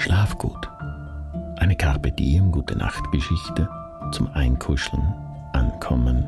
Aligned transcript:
Schlaf 0.00 0.38
gut. 0.38 0.66
Eine 1.58 1.76
Carpe 1.76 2.10
Diem 2.10 2.52
gute 2.52 2.74
Nachtgeschichte 2.74 3.68
zum 4.12 4.28
Einkuscheln, 4.28 5.14
Ankommen 5.52 6.26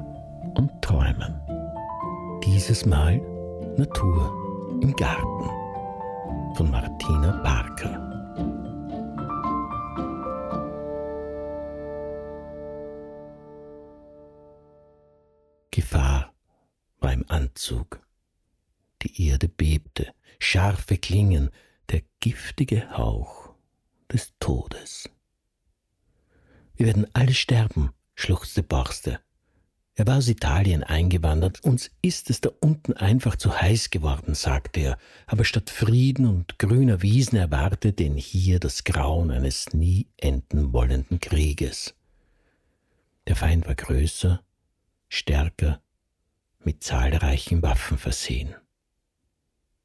und 0.54 0.70
Träumen. 0.82 1.40
Dieses 2.44 2.84
Mal 2.84 3.16
Natur 3.78 4.78
im 4.82 4.94
Garten 4.94 5.50
von 6.54 6.70
Martina 6.70 7.32
Parker. 7.42 7.98
Gefahr 15.70 16.34
war 17.00 17.12
im 17.14 17.24
Anzug. 17.28 18.06
Die 19.00 19.28
Erde 19.28 19.48
bebte, 19.48 20.12
scharfe 20.38 20.98
Klingen, 20.98 21.48
der 21.90 22.02
giftige 22.20 22.98
Hauch 22.98 23.41
des 24.12 24.32
Todes. 24.38 25.08
Wir 26.74 26.86
werden 26.86 27.06
alle 27.12 27.34
sterben, 27.34 27.90
schluchzte 28.14 28.62
Borste. 28.62 29.20
Er 29.94 30.06
war 30.06 30.16
aus 30.16 30.28
Italien 30.28 30.82
eingewandert, 30.82 31.62
uns 31.64 31.90
ist 32.00 32.30
es 32.30 32.40
da 32.40 32.50
unten 32.60 32.94
einfach 32.94 33.36
zu 33.36 33.60
heiß 33.60 33.90
geworden, 33.90 34.34
sagte 34.34 34.80
er, 34.80 34.98
aber 35.26 35.44
statt 35.44 35.68
Frieden 35.68 36.26
und 36.26 36.58
grüner 36.58 37.02
Wiesen 37.02 37.36
erwartete 37.36 38.04
ihn 38.04 38.16
hier 38.16 38.58
das 38.58 38.84
Grauen 38.84 39.30
eines 39.30 39.74
nie 39.74 40.08
enden 40.16 40.72
wollenden 40.72 41.20
Krieges. 41.20 41.94
Der 43.26 43.36
Feind 43.36 43.66
war 43.66 43.74
größer, 43.74 44.42
stärker, 45.08 45.82
mit 46.58 46.82
zahlreichen 46.82 47.60
Waffen 47.60 47.98
versehen. 47.98 48.54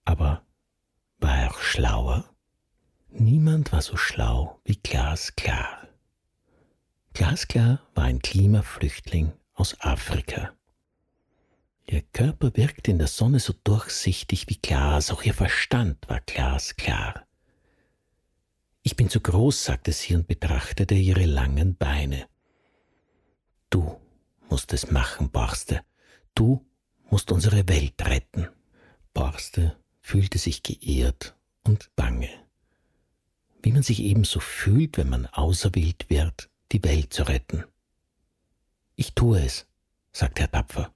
Aber 0.05 0.45
war 1.19 1.37
er 1.37 1.51
auch 1.51 1.59
schlauer? 1.59 2.33
Niemand 3.09 3.71
war 3.71 3.81
so 3.81 3.97
schlau 3.97 4.59
wie 4.63 4.75
Glasklar. 4.75 5.87
Glasklar 7.13 7.81
war 7.95 8.03
ein 8.03 8.19
Klimaflüchtling 8.19 9.33
aus 9.53 9.79
Afrika. 9.79 10.53
Ihr 11.89 12.01
Körper 12.01 12.55
wirkte 12.55 12.91
in 12.91 12.99
der 12.99 13.07
Sonne 13.07 13.39
so 13.39 13.53
durchsichtig 13.63 14.49
wie 14.49 14.59
Glas, 14.61 15.09
auch 15.09 15.23
ihr 15.23 15.33
Verstand 15.33 15.97
war 16.09 16.19
glasklar. 16.19 17.25
Ich 18.83 18.95
bin 18.95 19.09
zu 19.09 19.21
groß, 19.21 19.65
sagte 19.65 19.93
sie 19.93 20.15
und 20.15 20.27
betrachtete 20.27 20.95
ihre 20.95 21.25
langen 21.25 21.75
Beine. 21.75 22.27
Du 23.69 23.99
musst 24.49 24.73
es 24.73 24.91
machen, 24.91 25.29
Borste. 25.29 25.81
Du 26.35 26.65
musst 27.09 27.31
unsere 27.31 27.67
Welt 27.67 28.01
retten. 28.05 28.47
Borste 29.13 29.77
fühlte 30.01 30.37
sich 30.37 30.61
geehrt 30.63 31.35
und 31.63 31.89
bange. 31.95 32.29
Wie 33.61 33.71
man 33.71 33.83
sich 33.83 34.01
ebenso 34.01 34.39
fühlt, 34.39 34.97
wenn 34.97 35.09
man 35.09 35.25
auserwählt 35.27 36.09
wird, 36.09 36.49
die 36.71 36.83
Welt 36.83 37.13
zu 37.13 37.23
retten. 37.23 37.63
Ich 38.95 39.13
tue 39.13 39.41
es, 39.41 39.67
sagt 40.11 40.39
er 40.39 40.51
tapfer. 40.51 40.93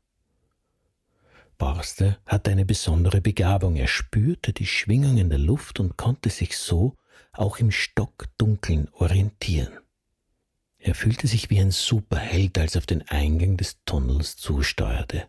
Borste 1.57 2.17
hatte 2.25 2.49
eine 2.49 2.65
besondere 2.65 3.21
Begabung. 3.21 3.75
Er 3.75 3.87
spürte 3.87 4.51
die 4.51 4.65
Schwingungen 4.65 5.29
der 5.29 5.37
Luft 5.37 5.79
und 5.79 5.95
konnte 5.95 6.31
sich 6.31 6.57
so 6.57 6.95
auch 7.33 7.59
im 7.59 7.69
Stockdunkeln 7.69 8.89
orientieren. 8.93 9.71
Er 10.79 10.95
fühlte 10.95 11.27
sich 11.27 11.51
wie 11.51 11.59
ein 11.59 11.69
Superheld, 11.69 12.57
als 12.57 12.73
er 12.73 12.79
auf 12.79 12.87
den 12.87 13.07
Eingang 13.07 13.57
des 13.57 13.77
Tunnels 13.85 14.37
zusteuerte. 14.37 15.27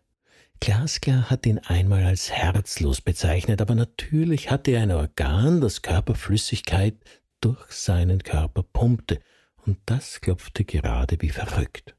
Glasklar 0.60 1.28
hat 1.28 1.44
ihn 1.44 1.58
einmal 1.58 2.04
als 2.04 2.30
herzlos 2.30 3.02
bezeichnet, 3.02 3.60
aber 3.60 3.74
natürlich 3.74 4.50
hatte 4.50 4.70
er 4.70 4.82
ein 4.82 4.92
Organ, 4.92 5.60
das 5.60 5.82
Körperflüssigkeit 5.82 6.94
durch 7.42 7.72
seinen 7.72 8.22
Körper 8.22 8.62
pumpte 8.62 9.20
und 9.66 9.78
das 9.86 10.20
klopfte 10.20 10.64
gerade 10.64 11.20
wie 11.20 11.28
verrückt. 11.28 11.94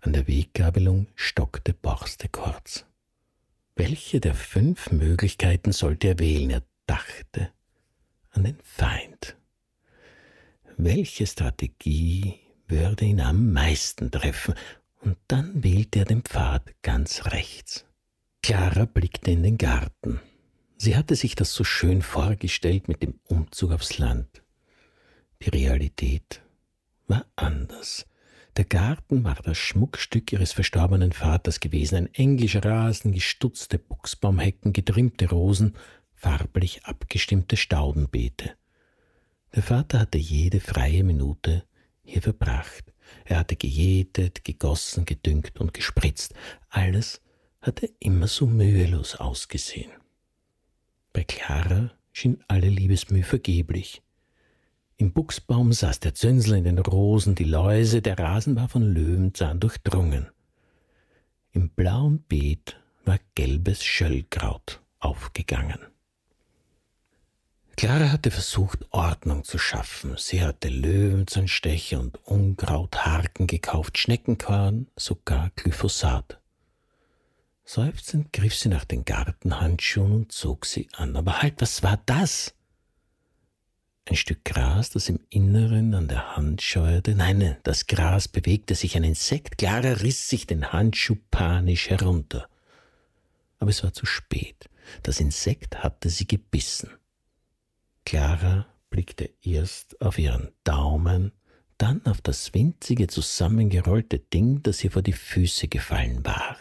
An 0.00 0.12
der 0.12 0.28
Weggabelung 0.28 1.08
stockte 1.16 1.74
Borste 1.74 2.28
kurz. 2.28 2.86
Welche 3.74 4.20
der 4.20 4.34
fünf 4.34 4.92
Möglichkeiten 4.92 5.72
sollte 5.72 6.08
er 6.08 6.18
wählen? 6.18 6.50
Er 6.50 6.62
dachte 6.86 7.50
an 8.30 8.44
den 8.44 8.58
Feind. 8.62 9.36
Welche 10.76 11.26
Strategie 11.26 12.38
würde 12.68 13.06
ihn 13.06 13.20
am 13.20 13.52
meisten 13.52 14.10
treffen? 14.10 14.54
Und 15.00 15.16
dann 15.28 15.62
wählte 15.62 16.00
er 16.00 16.04
den 16.04 16.22
Pfad 16.22 16.74
ganz 16.82 17.26
rechts. 17.26 17.86
Clara 18.42 18.84
blickte 18.84 19.30
in 19.30 19.42
den 19.42 19.58
Garten. 19.58 20.20
Sie 20.76 20.96
hatte 20.96 21.16
sich 21.16 21.34
das 21.34 21.52
so 21.52 21.64
schön 21.64 22.02
vorgestellt 22.02 22.88
mit 22.88 23.02
dem 23.02 23.18
Umzug 23.24 23.72
aufs 23.72 23.98
Land. 23.98 24.42
Die 25.42 25.50
Realität 25.50 26.42
war 27.06 27.26
anders. 27.36 28.06
Der 28.56 28.64
Garten 28.64 29.22
war 29.22 29.34
das 29.44 29.58
Schmuckstück 29.58 30.32
ihres 30.32 30.52
verstorbenen 30.52 31.12
Vaters 31.12 31.60
gewesen, 31.60 31.96
ein 31.96 32.14
englischer 32.14 32.64
Rasen, 32.64 33.12
gestutzte 33.12 33.78
Buchsbaumhecken, 33.78 34.72
getrimmte 34.72 35.28
Rosen, 35.28 35.76
farblich 36.14 36.84
abgestimmte 36.84 37.56
Staudenbeete. 37.58 38.54
Der 39.54 39.62
Vater 39.62 40.00
hatte 40.00 40.18
jede 40.18 40.60
freie 40.60 41.04
Minute 41.04 41.64
hier 42.02 42.22
verbracht. 42.22 42.92
Er 43.24 43.38
hatte 43.38 43.56
gejätet, 43.56 44.42
gegossen, 44.44 45.04
gedüngt 45.04 45.60
und 45.60 45.74
gespritzt. 45.74 46.34
Alles 46.70 47.20
hatte 47.60 47.90
immer 48.00 48.26
so 48.26 48.46
mühelos 48.46 49.16
ausgesehen. 49.16 49.90
Bei 51.12 51.24
Clara 51.24 51.92
schien 52.12 52.42
alle 52.48 52.68
Liebesmüh 52.68 53.22
vergeblich. 53.22 54.02
Im 54.98 55.12
Buchsbaum 55.12 55.74
saß 55.74 56.00
der 56.00 56.14
Zünsel 56.14 56.56
in 56.56 56.64
den 56.64 56.78
Rosen, 56.78 57.34
die 57.34 57.44
Läuse, 57.44 58.00
der 58.00 58.18
Rasen 58.18 58.56
war 58.56 58.68
von 58.68 58.82
Löwenzahn 58.82 59.60
durchdrungen. 59.60 60.28
Im 61.52 61.68
blauen 61.68 62.20
Beet 62.20 62.80
war 63.04 63.18
gelbes 63.34 63.84
Schöllkraut 63.84 64.80
aufgegangen. 64.98 65.78
Clara 67.76 68.10
hatte 68.10 68.30
versucht, 68.30 68.86
Ordnung 68.90 69.44
zu 69.44 69.58
schaffen. 69.58 70.14
Sie 70.16 70.42
hatte 70.42 70.68
Löwenzahnstecher 70.68 72.00
und 72.00 72.16
Unkrautharken 72.24 73.46
gekauft, 73.46 73.98
Schneckenkorn, 73.98 74.86
sogar 74.96 75.50
Glyphosat. 75.56 76.40
Seufzend 77.64 78.32
griff 78.32 78.54
sie 78.54 78.70
nach 78.70 78.86
den 78.86 79.04
Gartenhandschuhen 79.04 80.12
und 80.12 80.32
zog 80.32 80.64
sie 80.64 80.88
an. 80.94 81.16
Aber 81.16 81.42
halt, 81.42 81.60
was 81.60 81.82
war 81.82 82.00
das? 82.06 82.54
Ein 84.08 84.14
Stück 84.14 84.44
Gras, 84.44 84.90
das 84.90 85.08
im 85.08 85.18
Inneren 85.30 85.92
an 85.92 86.06
der 86.06 86.36
Hand 86.36 86.62
scheuerte. 86.62 87.16
Nein, 87.16 87.56
das 87.64 87.88
Gras 87.88 88.28
bewegte 88.28 88.76
sich. 88.76 88.96
Ein 88.96 89.02
Insekt. 89.02 89.58
Clara 89.58 89.94
riss 89.94 90.28
sich 90.28 90.46
den 90.46 90.72
Handschuh 90.72 91.16
panisch 91.32 91.90
herunter. 91.90 92.48
Aber 93.58 93.70
es 93.70 93.82
war 93.82 93.92
zu 93.92 94.06
spät. 94.06 94.70
Das 95.02 95.18
Insekt 95.18 95.82
hatte 95.82 96.08
sie 96.08 96.28
gebissen. 96.28 96.90
Clara 98.04 98.66
blickte 98.90 99.28
erst 99.42 100.00
auf 100.00 100.18
ihren 100.18 100.52
Daumen, 100.62 101.32
dann 101.76 102.06
auf 102.06 102.20
das 102.20 102.54
winzige 102.54 103.08
zusammengerollte 103.08 104.20
Ding, 104.20 104.62
das 104.62 104.84
ihr 104.84 104.92
vor 104.92 105.02
die 105.02 105.12
Füße 105.12 105.66
gefallen 105.66 106.24
war. 106.24 106.56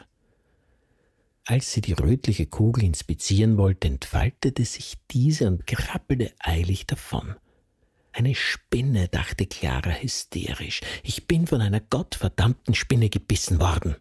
Als 1.47 1.71
sie 1.71 1.81
die 1.81 1.93
rötliche 1.93 2.47
Kugel 2.47 2.83
inspizieren 2.83 3.57
wollte, 3.57 3.87
entfaltete 3.87 4.65
sich 4.65 4.95
diese 5.11 5.47
und 5.47 5.67
krabbelte 5.67 6.33
eilig 6.39 6.87
davon. 6.87 7.35
Eine 8.13 8.33
Spinne, 8.33 9.09
dachte 9.09 9.45
Clara 9.45 9.91
hysterisch. 9.91 10.81
Ich 11.03 11.27
bin 11.27 11.45
von 11.45 11.61
einer 11.61 11.81
gottverdammten 11.81 12.73
Spinne 12.73 13.09
gebissen 13.09 13.59
worden. 13.59 13.95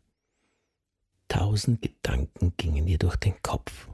Tausend 1.29 1.83
Gedanken 1.83 2.55
gingen 2.57 2.87
ihr 2.87 2.99
durch 2.99 3.17
den 3.17 3.35
Kopf. 3.43 3.89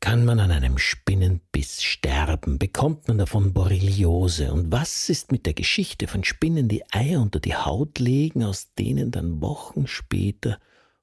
Kann 0.00 0.26
man 0.26 0.40
an 0.40 0.50
einem 0.50 0.76
Spinnenbiss 0.76 1.82
sterben? 1.82 2.58
Bekommt 2.58 3.08
man 3.08 3.16
davon 3.16 3.54
Borreliose? 3.54 4.52
Und 4.52 4.72
was 4.72 5.08
ist 5.08 5.32
mit 5.32 5.46
der 5.46 5.54
Geschichte 5.54 6.06
von 6.06 6.24
Spinnen, 6.24 6.68
die 6.68 6.82
Eier 6.92 7.22
unter 7.22 7.40
die 7.40 7.54
Haut 7.54 7.98
legen, 7.98 8.44
aus 8.44 8.74
denen 8.74 9.10
dann 9.10 9.40
Wochen 9.40 9.86
später 9.86 10.58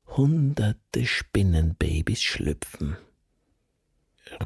hunderte 0.07 1.05
Spinnenbabys 1.05 2.21
schlüpfen. 2.21 2.97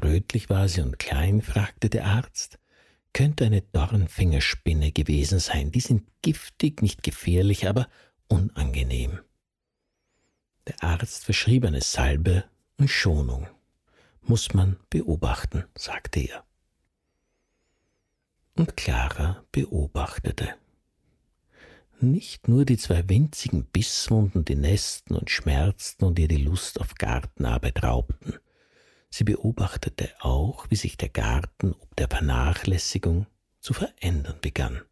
Rötlich 0.02 0.50
war 0.50 0.68
sie 0.68 0.80
und 0.80 0.98
klein, 0.98 1.42
fragte 1.42 1.88
der 1.88 2.06
Arzt. 2.06 2.58
Könnte 3.12 3.44
eine 3.44 3.62
Dornfingerspinne 3.62 4.92
gewesen 4.92 5.38
sein. 5.38 5.70
Die 5.70 5.80
sind 5.80 6.08
giftig, 6.22 6.80
nicht 6.82 7.02
gefährlich, 7.02 7.68
aber 7.68 7.88
unangenehm. 8.28 9.20
Der 10.66 10.82
Arzt 10.82 11.24
verschrieb 11.24 11.64
eine 11.64 11.80
Salbe 11.80 12.44
und 12.78 12.88
Schonung. 12.88 13.46
Muss 14.22 14.54
man 14.54 14.78
beobachten, 14.88 15.64
sagte 15.74 16.20
er. 16.20 16.44
Und 18.54 18.76
Clara 18.76 19.44
beobachtete. 19.50 20.54
Nicht 22.02 22.48
nur 22.48 22.64
die 22.64 22.78
zwei 22.78 23.08
winzigen 23.08 23.64
Bisswunden, 23.64 24.44
die 24.44 24.56
nästen 24.56 25.14
und 25.14 25.30
schmerzten 25.30 26.04
und 26.04 26.18
ihr 26.18 26.26
die 26.26 26.42
Lust 26.42 26.80
auf 26.80 26.96
Gartenarbeit 26.96 27.84
raubten. 27.84 28.34
Sie 29.08 29.22
beobachtete 29.22 30.10
auch, 30.18 30.66
wie 30.68 30.74
sich 30.74 30.96
der 30.96 31.10
Garten 31.10 31.74
ob 31.74 31.94
der 31.94 32.08
Vernachlässigung 32.08 33.26
zu 33.60 33.72
verändern 33.72 34.38
begann. 34.40 34.82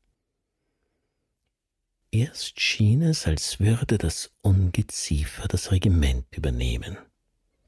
Erst 2.12 2.61
schien 2.61 3.03
es, 3.03 3.27
als 3.27 3.59
würde 3.59 3.99
das 3.99 4.31
Ungeziefer 4.41 5.49
das 5.49 5.73
Regiment 5.73 6.27
übernehmen. 6.37 6.97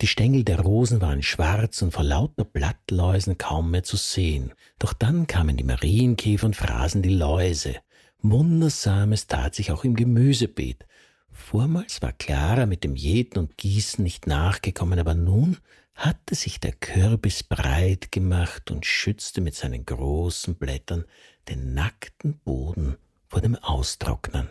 Die 0.02 0.06
Stängel 0.06 0.44
der 0.44 0.60
Rosen 0.60 1.00
waren 1.00 1.22
schwarz 1.24 1.82
und 1.82 1.90
vor 1.90 2.04
lauter 2.04 2.44
Blattläusen 2.44 3.38
kaum 3.38 3.72
mehr 3.72 3.82
zu 3.82 3.96
sehen. 3.96 4.54
Doch 4.78 4.92
dann 4.92 5.26
kamen 5.26 5.56
die 5.56 5.64
Marienkäfer 5.64 6.46
und 6.46 6.54
fraßen 6.54 7.02
die 7.02 7.14
Läuse. 7.14 7.74
Wundersames 8.22 9.26
tat 9.26 9.54
sich 9.54 9.72
auch 9.72 9.84
im 9.84 9.94
Gemüsebeet. 9.94 10.86
Vormals 11.30 12.02
war 12.02 12.12
Clara 12.12 12.66
mit 12.66 12.84
dem 12.84 12.94
Jäten 12.94 13.38
und 13.38 13.56
Gießen 13.56 14.02
nicht 14.02 14.26
nachgekommen, 14.26 14.98
aber 14.98 15.14
nun 15.14 15.56
hatte 15.94 16.34
sich 16.34 16.60
der 16.60 16.72
Kürbis 16.72 17.42
breit 17.42 18.12
gemacht 18.12 18.70
und 18.70 18.86
schützte 18.86 19.40
mit 19.40 19.54
seinen 19.54 19.84
großen 19.84 20.54
Blättern 20.54 21.04
den 21.48 21.74
nackten 21.74 22.38
Boden 22.38 22.96
vor 23.28 23.40
dem 23.40 23.56
Austrocknen. 23.56 24.48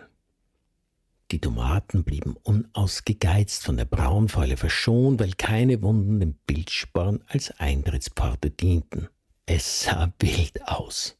Die 1.31 1.39
Tomaten 1.39 2.03
blieben 2.03 2.35
unausgegeizt 2.43 3.63
von 3.63 3.77
der 3.77 3.85
Braunfäule 3.85 4.57
verschont, 4.57 5.21
weil 5.21 5.31
keine 5.31 5.81
Wunden 5.81 6.19
dem 6.19 6.33
Bildsporn 6.45 7.23
als 7.27 7.51
Eintrittspforte 7.51 8.49
dienten. 8.49 9.07
Es 9.45 9.83
sah 9.83 10.11
wild 10.19 10.67
aus. 10.67 11.17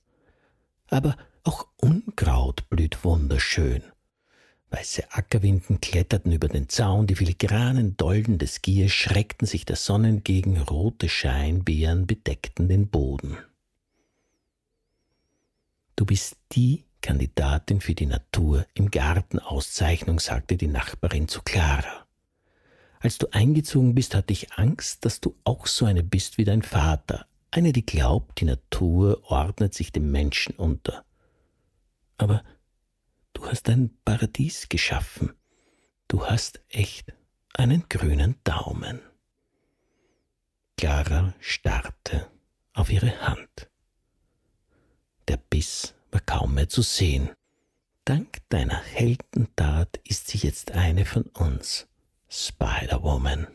Aber 0.90 1.16
auch 1.44 1.68
Unkraut 1.78 2.70
blüht 2.70 3.04
wunderschön. 3.04 3.84
Weiße 4.70 5.12
Ackerwinden 5.12 5.82
kletterten 5.82 6.32
über 6.32 6.48
den 6.48 6.70
Zaun, 6.70 7.06
die 7.06 7.16
filigranen 7.16 7.98
Dolden 7.98 8.38
des 8.38 8.62
Giers 8.62 8.92
schreckten 8.92 9.46
sich 9.46 9.66
der 9.66 9.76
Sonne 9.76 10.08
entgegen, 10.08 10.58
rote 10.62 11.10
Scheinbeeren 11.10 12.08
bedeckten 12.08 12.70
den 12.70 12.88
Boden. 12.88 13.38
Du 15.98 16.06
bist 16.06 16.38
die 16.54 16.86
Kandidatin 17.02 17.82
für 17.82 17.96
die 17.96 18.06
Natur 18.06 18.66
im 18.74 18.90
Gartenauszeichnung, 18.92 20.20
sagte 20.20 20.56
die 20.56 20.68
Nachbarin 20.68 21.28
zu 21.28 21.42
Clara. 21.42 22.08
Als 23.02 23.18
du 23.18 23.28
eingezogen 23.32 23.96
bist, 23.96 24.16
hatte 24.16 24.32
ich 24.32 24.54
Angst, 24.54 25.04
dass 25.04 25.20
du 25.20 25.36
auch 25.44 25.68
so 25.68 25.86
eine 25.86 26.04
bist 26.04 26.38
wie 26.38 26.46
dein 26.46 26.62
Vater, 26.62 27.26
eine, 27.50 27.74
die 27.74 27.86
glaubt, 27.86 28.40
die 28.40 28.46
Natur 28.46 29.22
ordnet 29.30 29.74
sich 29.74 29.92
dem 29.92 30.10
Menschen 30.12 30.56
unter. 30.56 31.04
Aber 32.22 32.44
du 33.34 33.48
hast 33.48 33.68
ein 33.68 33.98
Paradies 34.06 34.70
geschaffen. 34.70 35.34
Du 36.08 36.28
hast 36.28 36.62
echt 36.70 37.12
einen 37.56 37.90
grünen 37.90 38.36
Daumen. 38.44 39.02
Clara 40.78 41.34
starrte 41.40 42.30
auf 42.74 42.92
ihre 42.92 43.22
Hand. 43.22 43.72
Der 45.30 45.38
Biss 45.38 45.96
war 46.12 46.22
kaum 46.22 46.54
mehr 46.54 46.70
zu 46.70 46.84
sehen. 46.84 47.32
Dank 48.06 48.38
deiner 48.50 48.80
Heldentat 48.84 50.00
ist 50.04 50.28
sie 50.28 50.38
jetzt 50.38 50.74
eine 50.74 51.06
von 51.06 51.24
uns, 51.24 51.88
Spider-Woman, 52.30 53.48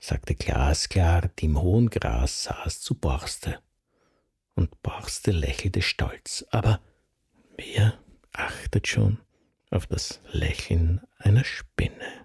sagte 0.00 0.34
glasklar, 0.34 1.28
die 1.38 1.44
im 1.44 1.62
hohen 1.62 1.88
Gras 1.88 2.44
saß 2.44 2.80
zu 2.80 2.96
Borste. 2.96 3.60
Und 4.56 4.82
Borste 4.82 5.30
lächelte 5.30 5.82
stolz, 5.82 6.44
aber 6.50 6.80
wer 7.56 7.98
achtet 8.32 8.88
schon 8.88 9.18
auf 9.70 9.86
das 9.86 10.20
Lächeln 10.30 11.00
einer 11.18 11.44
Spinne? 11.44 12.21